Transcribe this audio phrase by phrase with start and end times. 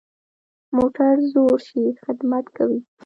[0.75, 2.79] موټر زوړ شي، خدمت کموي.